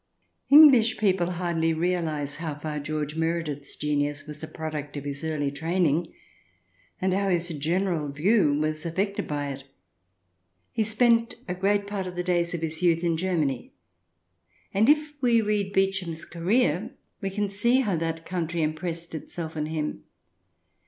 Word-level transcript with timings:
English 0.49 0.97
people 0.97 1.29
hardly 1.33 1.73
realize 1.73 2.37
how 2.37 2.55
far 2.57 2.79
George 2.79 3.15
Meredith's 3.15 3.75
genius 3.75 4.25
was 4.25 4.41
a 4.41 4.47
product 4.47 4.97
of 4.97 5.03
his 5.03 5.23
early 5.23 5.51
training, 5.51 6.11
and 6.99 7.13
how 7.13 7.29
his 7.29 7.49
general 7.49 8.07
view 8.09 8.55
was 8.57 8.83
affected 8.83 9.27
by 9.27 9.49
it. 9.49 9.63
He 10.71 10.83
spent 10.83 11.35
a 11.47 11.53
great 11.53 11.85
part 11.85 12.07
of 12.07 12.15
the 12.15 12.23
days 12.23 12.55
of 12.55 12.61
his 12.61 12.81
youth 12.81 13.03
in 13.03 13.15
Germany, 13.15 13.73
and 14.73 14.89
if 14.89 15.13
we 15.21 15.39
read" 15.39 15.71
Beauchamp's 15.71 16.25
Career" 16.25 16.69
44 16.71 16.77
THE 16.79 16.79
DESIRABLE 16.79 16.79
ALIEN 16.79 16.89
[ch. 16.89 16.93
hi 16.93 17.17
we 17.21 17.29
can 17.29 17.49
see 17.51 17.79
how 17.81 17.95
that 17.97 18.25
country 18.25 18.63
impressed 18.63 19.13
itself 19.13 19.55
on 19.55 19.67
him. 19.67 20.03